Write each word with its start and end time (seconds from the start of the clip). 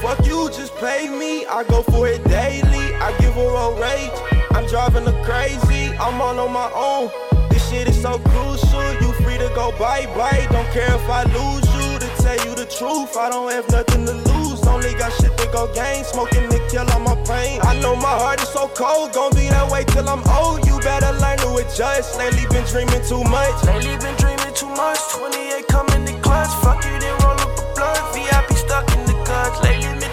Fuck 0.00 0.24
you, 0.26 0.48
just 0.50 0.74
pay 0.76 1.08
me. 1.08 1.44
I 1.46 1.64
go 1.64 1.82
for 1.82 2.06
it 2.06 2.22
daily. 2.24 2.94
I 3.02 3.10
give 3.18 3.34
her 3.34 3.50
a 3.50 3.80
rage. 3.80 4.14
I'm 4.52 4.64
driving 4.66 5.04
her 5.04 5.24
crazy. 5.24 5.92
I'm 5.98 6.20
all 6.20 6.38
on 6.38 6.52
my 6.52 6.70
own. 6.72 7.10
This 7.50 7.68
shit 7.68 7.88
is 7.88 8.00
so 8.00 8.18
crucial. 8.30 8.92
You 9.02 9.12
free 9.24 9.38
to 9.38 9.50
go 9.56 9.72
bye 9.72 10.06
bye. 10.14 10.46
Don't 10.52 10.70
care 10.70 10.94
if 10.94 11.08
I 11.10 11.24
lose 11.24 11.66
you. 11.74 11.98
To 11.98 12.08
tell 12.22 12.38
you 12.46 12.54
the 12.54 12.66
truth, 12.66 13.16
I 13.16 13.28
don't 13.30 13.50
have 13.50 13.68
nothing 13.70 14.06
to 14.06 14.14
lose. 14.14 14.64
Only 14.68 14.94
got 14.94 15.10
shit 15.20 15.36
to 15.36 15.46
go 15.52 15.66
gain. 15.74 16.04
Smoking 16.04 16.48
to 16.48 16.58
kill 16.70 16.88
all 16.90 17.00
my 17.00 17.16
pain. 17.26 17.58
I 17.62 17.78
know 17.80 17.96
my 17.96 18.14
heart 18.22 18.40
is 18.40 18.48
so 18.50 18.68
cold. 18.68 19.12
Gonna 19.12 19.34
be 19.34 19.48
that 19.48 19.68
way 19.68 19.82
till 19.82 20.08
I'm 20.08 20.22
old. 20.38 20.64
You 20.64 20.78
better 20.78 21.12
learn 21.18 21.38
to 21.38 21.56
adjust. 21.58 22.16
Lately 22.18 22.46
been 22.50 22.64
dreaming 22.70 23.02
too 23.02 23.24
much. 23.24 23.64
Lately 23.64 23.98
been 23.98 24.14
dreaming 24.14 24.37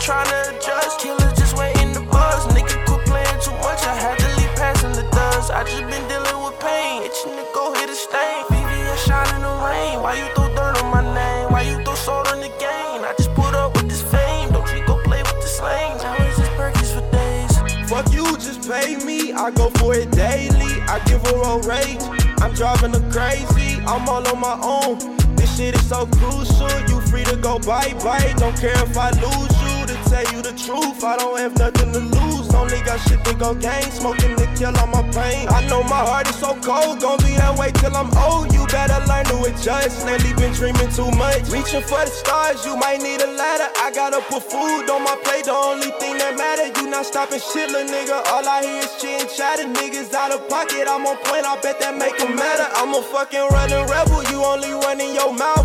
trying 0.05 0.29
to 0.29 0.55
adjust. 0.55 0.99
Killers 0.99 1.33
just 1.33 1.57
waiting 1.57 1.91
the 1.91 2.01
buzz. 2.13 2.45
Nigga 2.53 2.77
quit 2.85 3.01
playing 3.09 3.39
too 3.41 3.57
much. 3.65 3.81
I 3.89 3.95
had 3.97 4.19
to 4.21 4.27
leave 4.37 4.53
passing 4.53 4.93
the 4.93 5.01
dust. 5.09 5.49
I 5.49 5.63
just 5.63 5.81
been 5.89 6.05
dealing 6.07 6.39
with 6.45 6.59
pain. 6.61 7.01
Itching 7.01 7.33
to 7.33 7.45
go 7.57 7.73
hit 7.73 7.89
a 7.89 7.95
stain. 7.95 8.45
VVS 8.53 9.01
shine 9.09 9.33
in 9.33 9.41
the 9.41 9.55
rain. 9.65 10.03
Why 10.05 10.13
you 10.21 10.29
throw 10.37 10.53
dirt 10.53 10.77
on 10.77 10.93
my 10.93 11.01
name? 11.01 11.51
Why 11.51 11.63
you 11.63 11.83
throw 11.83 11.95
salt 11.95 12.29
on 12.29 12.39
the 12.39 12.53
game? 12.61 13.01
I 13.01 13.13
just 13.17 13.33
put 13.33 13.55
up 13.55 13.73
with 13.73 13.89
this 13.89 14.03
fame. 14.13 14.53
Don't 14.53 14.69
you 14.77 14.85
go 14.85 15.01
play 15.01 15.23
with 15.25 15.41
the 15.41 15.49
slang. 15.49 15.97
Now 15.97 16.13
it's 16.21 16.37
just 16.37 16.51
Perkins 16.53 16.91
for 16.93 17.05
days. 17.09 17.57
Fuck 17.89 18.13
you, 18.13 18.25
just 18.37 18.69
pay 18.69 18.97
me. 19.03 19.33
I 19.33 19.49
go 19.49 19.71
for 19.81 19.95
it 19.95 20.11
daily. 20.11 20.73
I 20.85 21.01
give 21.09 21.25
her 21.25 21.41
a 21.41 21.57
rage. 21.65 22.05
I'm 22.45 22.53
driving 22.53 22.93
her 22.93 23.05
crazy. 23.09 23.81
I'm 23.89 24.07
all 24.07 24.21
on 24.29 24.39
my 24.39 24.57
own. 24.61 25.01
This 25.35 25.57
shit 25.57 25.73
is 25.73 25.89
so 25.89 26.05
crucial. 26.05 26.69
You 26.89 27.01
free 27.09 27.23
to 27.25 27.35
go 27.37 27.57
bye 27.57 27.93
bye. 28.05 28.33
Don't 28.37 28.55
care 28.55 28.77
if 28.85 28.95
I 28.97 29.09
lose 29.17 29.54
I 31.05 31.17
don't 31.17 31.37
have 31.37 31.57
nothing 31.59 31.91
to 31.93 31.99
lose. 31.99 32.53
Only 32.53 32.81
got 32.81 32.97
shit 33.07 33.23
to 33.25 33.33
go 33.35 33.53
gain. 33.53 33.85
Smoking 33.91 34.35
to 34.37 34.47
kill 34.57 34.75
all 34.77 34.87
my 34.87 35.03
pain. 35.13 35.47
I 35.49 35.61
know 35.69 35.83
my 35.83 36.01
heart 36.01 36.27
is 36.27 36.35
so 36.35 36.57
cold. 36.65 36.99
Gonna 36.99 37.21
be 37.21 37.37
that 37.37 37.53
way 37.59 37.71
till 37.77 37.95
I'm 37.95 38.09
old. 38.25 38.51
You 38.53 38.65
better 38.67 38.97
learn 39.05 39.25
to 39.29 39.37
adjust. 39.45 40.05
Lately 40.05 40.33
been 40.33 40.53
dreaming 40.53 40.89
too 40.97 41.11
much. 41.13 41.45
Reaching 41.53 41.85
for 41.85 42.01
the 42.01 42.09
stars, 42.09 42.65
you 42.65 42.75
might 42.75 43.01
need 43.05 43.21
a 43.21 43.29
ladder. 43.37 43.69
I 43.85 43.91
gotta 43.93 44.21
put 44.25 44.41
food 44.49 44.89
on 44.89 45.03
my 45.05 45.15
plate. 45.21 45.45
The 45.45 45.53
only 45.53 45.93
thing 46.01 46.17
that 46.17 46.33
matter, 46.37 46.73
you 46.81 46.89
not 46.89 47.05
stopping 47.05 47.39
shit, 47.39 47.69
little 47.69 47.85
nigga. 47.85 48.25
All 48.33 48.47
I 48.47 48.65
hear 48.65 48.81
is 48.81 48.93
chin 48.97 49.29
chatter. 49.29 49.69
Niggas 49.69 50.13
out 50.13 50.31
of 50.33 50.49
pocket. 50.49 50.89
I'm 50.89 51.05
on 51.05 51.17
point. 51.29 51.45
I 51.45 51.53
bet 51.61 51.79
that 51.81 51.93
make 51.93 52.15
make 52.17 52.29
'em 52.29 52.35
matter. 52.35 52.67
I'm 52.75 52.93
a 52.93 53.01
fucking 53.01 53.47
running 53.51 53.85
rebel. 53.87 54.23
You 54.31 54.43
only 54.43 54.71
running 54.71 55.13
your 55.13 55.33
mouth. 55.33 55.64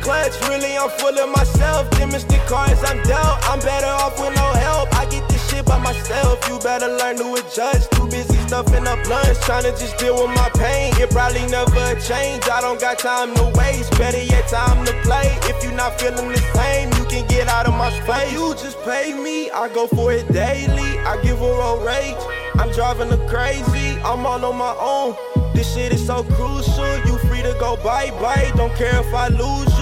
Clutch. 0.00 0.32
Really, 0.48 0.76
I'm 0.76 0.90
full 0.90 1.18
of 1.18 1.28
myself. 1.30 1.90
Demonstrate 1.90 2.46
cards 2.46 2.82
I'm 2.84 3.02
dealt. 3.02 3.38
I'm 3.50 3.60
better 3.60 3.86
off 3.86 4.18
with 4.18 4.34
no 4.34 4.52
help. 4.52 4.94
I 4.96 5.06
get 5.06 5.28
this 5.28 5.42
shit 5.50 5.64
by 5.64 5.78
myself. 5.78 6.46
You 6.48 6.58
better 6.60 6.88
learn 6.88 7.16
to 7.18 7.34
adjust. 7.34 7.90
Too 7.92 8.06
busy 8.08 8.38
stuffing 8.48 8.86
up 8.86 9.06
lunch. 9.08 9.38
Trying 9.40 9.64
to 9.64 9.72
just 9.72 9.98
deal 9.98 10.14
with 10.14 10.34
my 10.36 10.48
pain. 10.54 10.92
It 10.96 11.10
probably 11.10 11.46
never 11.46 11.94
change. 12.00 12.48
I 12.48 12.60
don't 12.60 12.80
got 12.80 12.98
time 12.98 13.34
to 13.34 13.44
waste. 13.56 13.90
Better 13.98 14.22
yet, 14.22 14.48
time 14.48 14.84
to 14.86 14.92
play. 15.02 15.28
If 15.50 15.62
you 15.64 15.72
not 15.72 16.00
feeling 16.00 16.28
the 16.28 16.42
same, 16.54 16.88
you 16.98 17.04
can 17.06 17.26
get 17.28 17.48
out 17.48 17.66
of 17.66 17.74
my 17.74 17.90
space. 18.00 18.32
You 18.32 18.54
just 18.54 18.80
pay 18.82 19.12
me. 19.12 19.50
I 19.50 19.68
go 19.68 19.86
for 19.86 20.12
it 20.12 20.30
daily. 20.32 20.98
I 21.10 21.20
give 21.22 21.38
her 21.38 21.58
a 21.60 21.84
rage. 21.84 22.22
I'm 22.58 22.70
driving 22.72 23.08
her 23.08 23.28
crazy. 23.28 23.98
I'm 24.02 24.26
all 24.26 24.44
on 24.44 24.56
my 24.56 24.74
own. 24.78 25.16
This 25.54 25.74
shit 25.74 25.92
is 25.92 26.06
so 26.06 26.24
crucial. 26.24 26.96
You 27.06 27.18
free 27.28 27.42
to 27.42 27.54
go 27.60 27.76
bye 27.76 28.10
bye. 28.22 28.50
Don't 28.56 28.74
care 28.74 28.98
if 29.00 29.14
I 29.14 29.28
lose 29.28 29.78
you. 29.78 29.81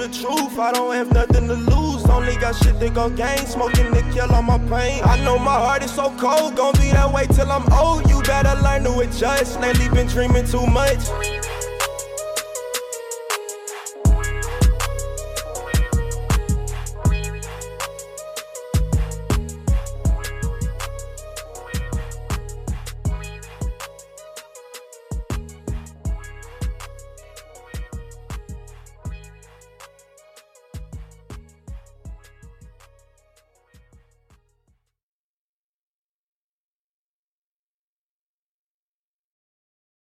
The 0.00 0.08
truth, 0.08 0.58
I 0.58 0.72
don't 0.72 0.94
have 0.94 1.12
nothing 1.12 1.46
to 1.48 1.52
lose. 1.52 2.06
Only 2.06 2.34
got 2.36 2.54
shit 2.54 2.80
to 2.80 2.88
go 2.88 3.10
gain. 3.10 3.44
Smoking 3.44 3.92
to 3.92 4.00
kill 4.14 4.32
all 4.32 4.40
my 4.40 4.56
pain. 4.56 5.02
I 5.04 5.22
know 5.22 5.38
my 5.38 5.52
heart 5.52 5.82
is 5.82 5.92
so 5.92 6.08
cold. 6.16 6.56
Gonna 6.56 6.78
be 6.78 6.90
that 6.92 7.12
way 7.12 7.26
till 7.26 7.52
I'm 7.52 7.70
old. 7.70 8.08
You 8.08 8.22
better 8.22 8.58
learn 8.62 8.84
to 8.84 9.00
adjust. 9.00 9.60
Lately 9.60 9.90
been 9.90 10.06
dreaming 10.06 10.46
too 10.46 10.66
much. 10.66 11.00